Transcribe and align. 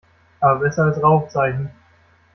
Aber 0.39 0.61
besser 0.61 0.85
als 0.85 1.03
Rauchzeichen. 1.03 1.69